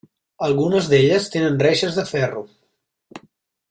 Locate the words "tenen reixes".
1.37-2.01